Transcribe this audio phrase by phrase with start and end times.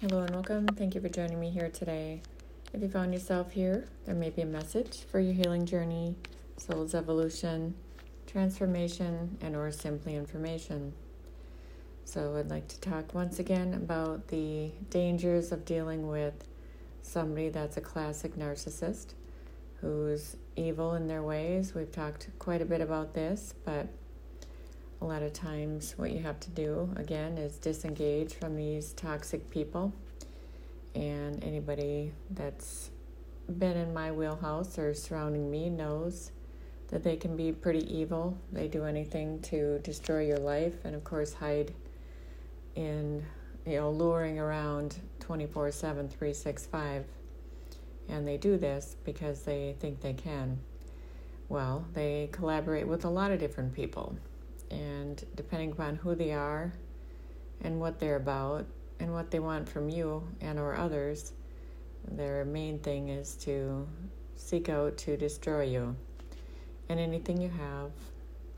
[0.00, 0.64] Hello and welcome.
[0.64, 2.22] Thank you for joining me here today.
[2.72, 6.14] If you found yourself here, there may be a message for your healing journey,
[6.56, 7.74] soul's evolution,
[8.24, 10.92] transformation, and or simply information.
[12.04, 16.44] So I'd like to talk once again about the dangers of dealing with
[17.02, 19.14] somebody that's a classic narcissist
[19.80, 21.74] who's evil in their ways.
[21.74, 23.88] We've talked quite a bit about this, but
[25.00, 29.48] a lot of times what you have to do again is disengage from these toxic
[29.50, 29.92] people.
[30.94, 32.90] And anybody that's
[33.58, 36.32] been in my wheelhouse or surrounding me knows
[36.88, 38.36] that they can be pretty evil.
[38.52, 41.72] They do anything to destroy your life and of course hide
[42.74, 43.24] in
[43.66, 47.04] you know luring around 24 7 365
[48.08, 50.58] and they do this because they think they can.
[51.48, 54.16] Well they collaborate with a lot of different people
[54.70, 56.72] and depending upon who they are
[57.62, 58.66] and what they're about
[59.00, 61.32] and what they want from you and or others
[62.12, 63.86] their main thing is to
[64.36, 65.94] seek out to destroy you
[66.88, 67.90] and anything you have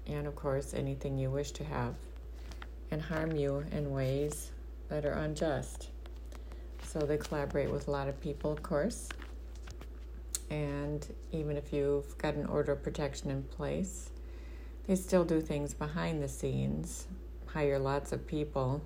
[0.07, 1.95] and of course anything you wish to have
[2.91, 4.51] and harm you in ways
[4.89, 5.89] that are unjust.
[6.87, 9.09] So they collaborate with a lot of people of course.
[10.51, 14.11] And even if you've got an order of protection in place
[14.91, 17.07] they still do things behind the scenes,
[17.47, 18.83] hire lots of people,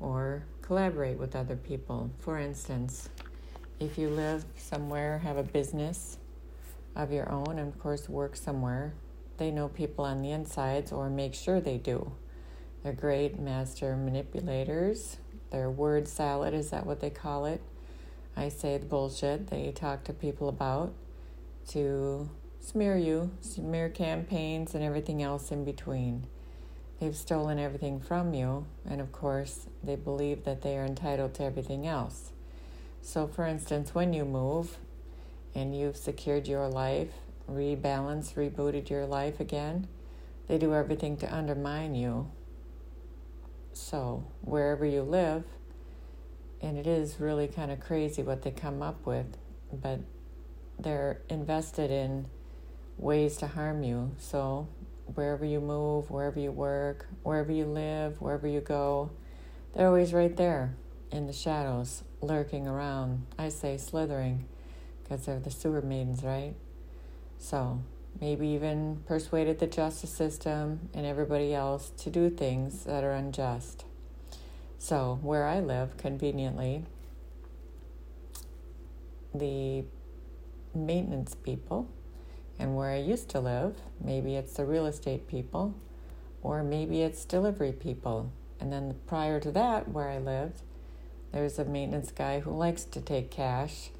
[0.00, 2.10] or collaborate with other people.
[2.20, 3.10] For instance,
[3.78, 6.16] if you live somewhere, have a business
[6.96, 8.94] of your own, and of course work somewhere,
[9.36, 12.10] they know people on the insides or make sure they do.
[12.82, 15.18] They're great master manipulators.
[15.50, 17.60] Their word salad, is that what they call it?
[18.34, 20.94] I say the bullshit they talk to people about
[21.72, 22.30] to
[22.60, 26.26] smear you, smear campaigns, and everything else in between.
[27.00, 31.44] They've stolen everything from you, and of course, they believe that they are entitled to
[31.44, 32.32] everything else.
[33.02, 34.78] So, for instance, when you move
[35.54, 37.12] and you've secured your life,
[37.50, 39.86] rebalanced, rebooted your life again,
[40.48, 42.30] they do everything to undermine you.
[43.72, 45.44] So, wherever you live,
[46.60, 49.36] and it is really kind of crazy what they come up with,
[49.72, 50.00] but
[50.78, 52.26] they're invested in
[52.98, 54.12] ways to harm you.
[54.18, 54.68] So,
[55.14, 59.10] wherever you move, wherever you work, wherever you live, wherever you go,
[59.74, 60.74] they're always right there
[61.10, 63.26] in the shadows, lurking around.
[63.38, 64.46] I say slithering
[65.02, 66.54] because they're the sewer maidens, right?
[67.38, 67.82] So,
[68.20, 73.84] maybe even persuaded the justice system and everybody else to do things that are unjust.
[74.78, 76.84] So, where I live, conveniently,
[79.34, 79.84] the
[80.74, 81.88] maintenance people
[82.58, 85.74] and where I used to live, maybe it's the real estate people,
[86.42, 88.32] or maybe it's delivery people.
[88.60, 90.62] And then prior to that, where I lived,
[91.32, 93.90] there's a maintenance guy who likes to take cash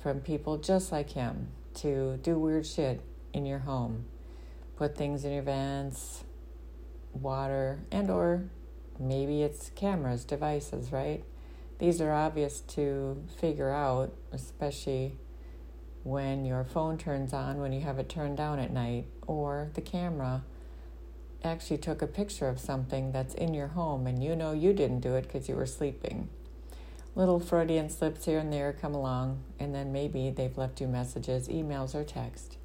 [0.00, 3.00] from people just like him to do weird shit
[3.32, 4.04] in your home.
[4.76, 6.24] Put things in your vents,
[7.12, 8.44] water, and or
[8.98, 11.24] maybe it's cameras, devices, right?
[11.78, 15.16] These are obvious to figure out, especially
[16.04, 19.80] when your phone turns on when you have it turned down at night, or the
[19.80, 20.44] camera
[21.42, 25.00] actually took a picture of something that's in your home and you know you didn't
[25.00, 26.28] do it because you were sleeping.
[27.16, 31.46] Little Freudian slips here and there come along, and then maybe they've left you messages,
[31.48, 32.56] emails, or text.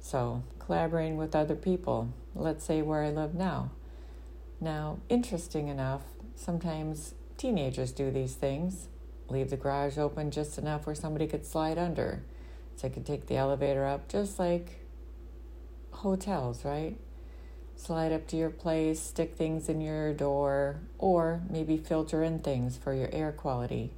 [0.00, 3.72] So, collaborating with other people, let's say where I live now.
[4.60, 6.02] Now, interesting enough,
[6.36, 8.86] sometimes teenagers do these things,
[9.28, 12.22] leave the garage open just enough where somebody could slide under
[12.80, 14.86] so I could take the elevator up, just like
[15.90, 16.96] hotels, right?
[17.76, 22.78] Slide up to your place, stick things in your door, or maybe filter in things
[22.78, 23.92] for your air quality.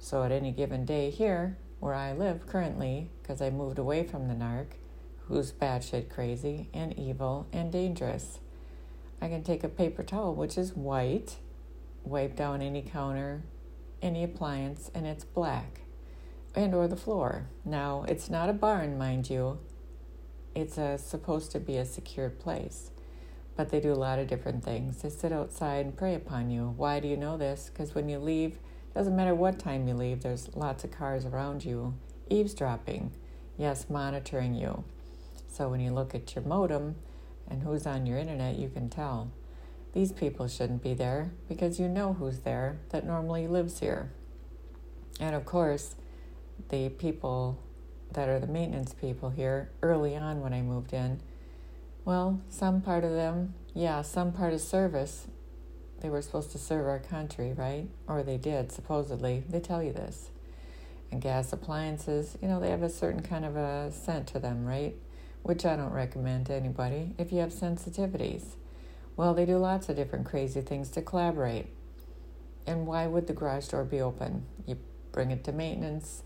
[0.00, 4.26] So at any given day here, where I live currently, because I moved away from
[4.26, 4.66] the narc,
[5.28, 8.40] who's batshit crazy and evil and dangerous,
[9.20, 11.36] I can take a paper towel, which is white,
[12.02, 13.44] wipe down any counter,
[14.02, 15.83] any appliance, and it's black
[16.54, 17.48] and or the floor.
[17.64, 19.58] Now, it's not a barn, mind you.
[20.54, 22.90] It's a, supposed to be a secured place.
[23.56, 25.02] But they do a lot of different things.
[25.02, 26.74] They sit outside and prey upon you.
[26.76, 27.70] Why do you know this?
[27.72, 28.58] Because when you leave,
[28.94, 31.94] doesn't matter what time you leave, there's lots of cars around you
[32.30, 33.12] eavesdropping.
[33.56, 34.84] Yes, monitoring you.
[35.48, 36.96] So when you look at your modem
[37.48, 39.30] and who's on your internet, you can tell.
[39.92, 44.10] These people shouldn't be there because you know who's there that normally lives here.
[45.20, 45.94] And of course,
[46.68, 47.58] the people
[48.12, 51.20] that are the maintenance people here early on when I moved in,
[52.04, 55.26] well, some part of them, yeah, some part of service,
[56.00, 57.88] they were supposed to serve our country, right?
[58.06, 59.42] Or they did, supposedly.
[59.48, 60.30] They tell you this.
[61.10, 64.66] And gas appliances, you know, they have a certain kind of a scent to them,
[64.66, 64.94] right?
[65.42, 68.56] Which I don't recommend to anybody if you have sensitivities.
[69.16, 71.68] Well, they do lots of different crazy things to collaborate.
[72.66, 74.44] And why would the garage door be open?
[74.66, 74.76] You
[75.12, 76.22] bring it to maintenance,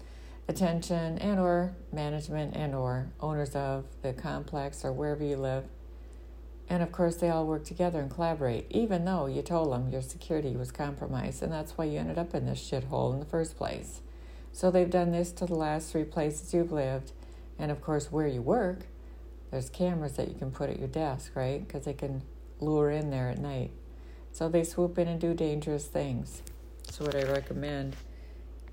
[0.48, 5.64] attention, and or management and or owners of the complex or wherever you live.
[6.70, 10.02] And of course, they all work together and collaborate, even though you told them your
[10.02, 13.56] security was compromised, and that's why you ended up in this shithole in the first
[13.56, 14.00] place.
[14.52, 17.12] So they've done this to the last three places you've lived,
[17.58, 18.80] and of course, where you work,
[19.50, 21.66] there's cameras that you can put at your desk, right?
[21.66, 22.22] Because they can
[22.60, 23.70] lure in there at night.
[24.32, 26.42] So they swoop in and do dangerous things.
[26.90, 27.96] So, what I recommend,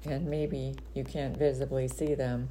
[0.06, 2.50] and maybe you can't visibly see them,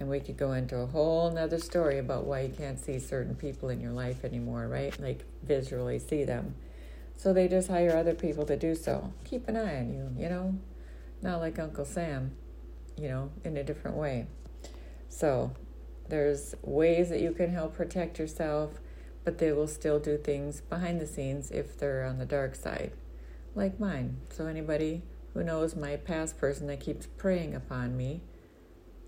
[0.00, 3.34] and we could go into a whole nother story about why you can't see certain
[3.34, 4.98] people in your life anymore, right?
[5.00, 6.54] Like visually see them.
[7.16, 9.12] So they just hire other people to do so.
[9.24, 10.58] Keep an eye on you, you know?
[11.20, 12.30] Not like Uncle Sam,
[12.96, 14.26] you know, in a different way.
[15.08, 15.52] So
[16.08, 18.80] there's ways that you can help protect yourself,
[19.24, 22.92] but they will still do things behind the scenes if they're on the dark side,
[23.54, 24.18] like mine.
[24.30, 25.02] So, anybody
[25.38, 28.20] who knows my past person that keeps preying upon me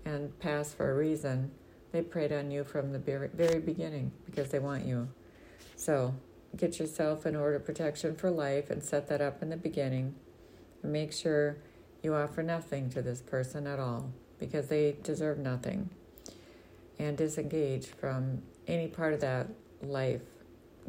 [0.05, 1.51] and past for a reason,
[1.91, 5.09] they preyed on you from the very, very beginning because they want you.
[5.75, 6.15] So,
[6.55, 10.15] get yourself an order of protection for life and set that up in the beginning.
[10.81, 11.57] And make sure
[12.01, 15.89] you offer nothing to this person at all because they deserve nothing
[16.97, 19.47] and disengage from any part of that
[19.81, 20.21] life.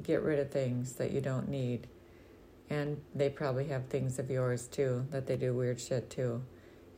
[0.05, 1.89] Get rid of things that you don't need.
[2.73, 6.43] And they probably have things of yours too, that they do weird shit too.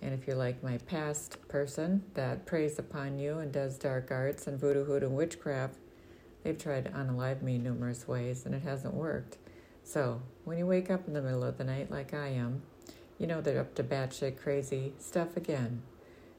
[0.00, 4.46] And if you're like my past person that preys upon you and does dark arts
[4.46, 5.74] and voodoo, hoodoo, and witchcraft,
[6.44, 9.38] they've tried to unalive me numerous ways and it hasn't worked.
[9.82, 12.62] So when you wake up in the middle of the night like I am,
[13.18, 15.82] you know they're up to batshit crazy stuff again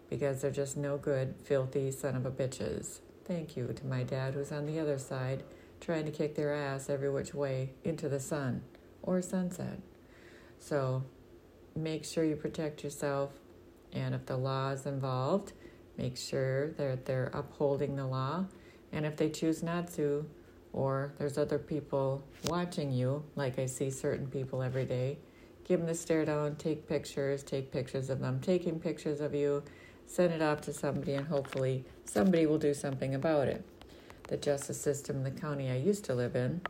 [0.09, 2.99] because they're just no good, filthy son of a bitches.
[3.25, 5.43] Thank you to my dad who's on the other side,
[5.81, 8.61] trying to kick their ass every which way into the sun
[9.05, 9.79] or sunset.
[10.59, 11.03] So
[11.75, 13.31] make sure you protect yourself,
[13.93, 15.53] and if the law is involved,
[15.97, 18.45] make sure that they're upholding the law.
[18.91, 20.25] And if they choose not to,
[20.73, 25.17] or there's other people watching you, like I see certain people every day,
[25.63, 29.63] give them the stare down, take pictures, take pictures of them taking pictures of you,
[30.07, 33.63] send it off to somebody, and hopefully somebody will do something about it.
[34.27, 36.61] The justice system in the county I used to live in,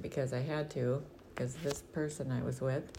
[0.00, 1.02] because I had to,
[1.38, 2.90] because this person I was with,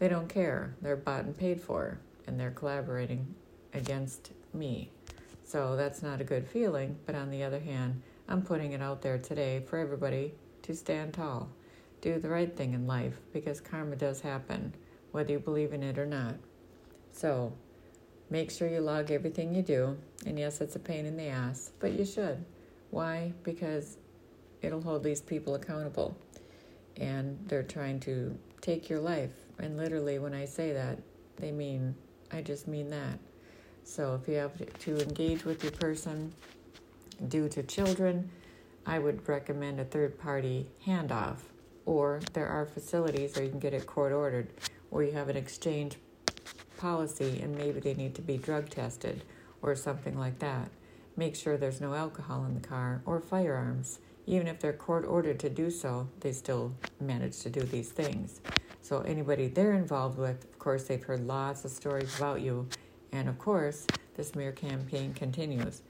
[0.00, 0.74] they don't care.
[0.82, 3.32] They're bought and paid for, and they're collaborating
[3.72, 4.90] against me.
[5.44, 9.00] So that's not a good feeling, but on the other hand, I'm putting it out
[9.00, 11.48] there today for everybody to stand tall.
[12.00, 14.74] Do the right thing in life because karma does happen,
[15.12, 16.34] whether you believe in it or not.
[17.12, 17.52] So
[18.30, 19.96] Make sure you log everything you do.
[20.26, 22.44] And yes, it's a pain in the ass, but you should.
[22.90, 23.32] Why?
[23.42, 23.96] Because
[24.60, 26.16] it'll hold these people accountable.
[26.98, 29.32] And they're trying to take your life.
[29.58, 30.98] And literally, when I say that,
[31.36, 31.94] they mean,
[32.32, 33.18] I just mean that.
[33.84, 36.32] So if you have to engage with your person
[37.28, 38.30] due to children,
[38.86, 41.38] I would recommend a third party handoff.
[41.86, 44.48] Or there are facilities, or you can get it court ordered,
[44.90, 45.96] where you have an exchange
[46.78, 49.22] policy and maybe they need to be drug tested
[49.62, 50.70] or something like that.
[51.16, 53.98] Make sure there's no alcohol in the car or firearms.
[54.28, 58.40] Even if they're court ordered to do so, they still manage to do these things.
[58.82, 62.68] So, anybody they're involved with, of course, they've heard lots of stories about you.
[63.12, 65.82] And of course, the smear campaign continues.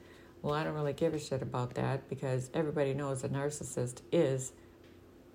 [0.43, 4.53] Well, I don't really give a shit about that because everybody knows a narcissist is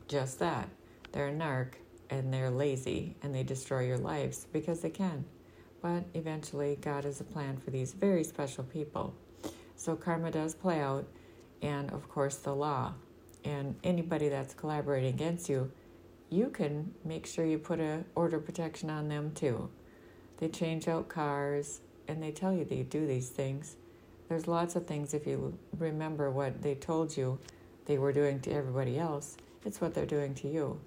[0.08, 0.70] just that.
[1.12, 1.74] They're a narc
[2.10, 5.26] and they're lazy and they destroy your lives because they can
[5.84, 9.14] but eventually God has a plan for these very special people.
[9.76, 11.06] So karma does play out,
[11.64, 12.94] and of course, the law.
[13.44, 15.72] And anybody that's collaborating against you,
[16.30, 19.70] you can make sure you put a order protection on them too.
[20.38, 23.78] They change out cars and they tell you they do these things.
[24.30, 27.40] There's lots of things if you remember what they told you
[27.86, 30.80] they were doing to everybody else, it's what they're doing to you.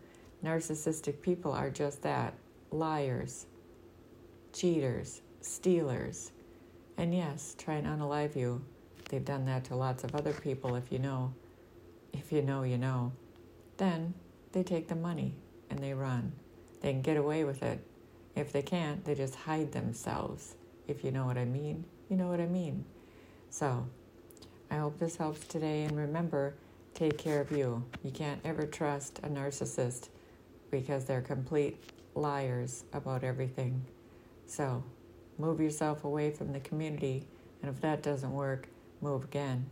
[0.44, 2.34] Narcissistic people are just that
[2.70, 3.46] liars
[4.52, 6.32] cheaters, stealers,
[6.96, 8.64] and yes, try and unalive you.
[9.08, 11.32] They've done that to lots of other people, if you know.
[12.12, 13.12] If you know, you know.
[13.76, 14.14] Then
[14.52, 15.34] they take the money
[15.70, 16.32] and they run.
[16.80, 17.80] They can get away with it.
[18.34, 20.54] If they can't, they just hide themselves.
[20.88, 22.84] If you know what I mean, you know what I mean.
[23.50, 23.86] So,
[24.70, 25.84] I hope this helps today.
[25.84, 26.54] And remember,
[26.94, 27.84] take care of you.
[28.02, 30.08] You can't ever trust a narcissist
[30.70, 31.78] because they're complete
[32.14, 33.84] liars about everything.
[34.46, 34.82] So
[35.38, 37.26] move yourself away from the community,
[37.62, 38.68] and if that doesn't work,
[39.00, 39.66] move again.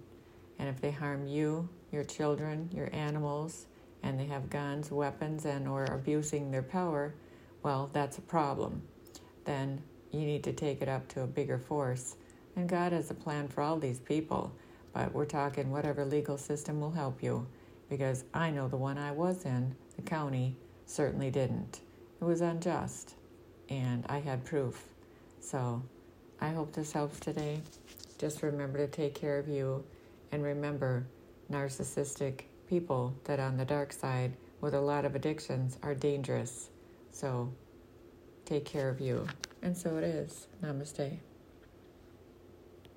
[0.58, 3.66] And if they harm you, your children, your animals,
[4.02, 7.14] and they have guns, weapons, and or abusing their power,
[7.62, 8.82] well, that's a problem.
[9.44, 12.16] Then you need to take it up to a bigger force.
[12.56, 14.52] And God has a plan for all these people,
[14.92, 17.46] but we're talking whatever legal system will help you,
[17.88, 21.80] because I know the one I was in, the county, certainly didn't.
[22.20, 23.14] It was unjust,
[23.70, 24.84] and I had proof.
[25.40, 25.82] So
[26.40, 27.60] I hope this helps today.
[28.18, 29.84] Just remember to take care of you,
[30.32, 31.06] and remember
[31.50, 36.70] narcissistic people that on the dark side with a lot of addictions are dangerous.
[37.10, 37.52] So
[38.44, 39.26] take care of you.
[39.62, 40.46] And so it is.
[40.62, 41.18] Namaste.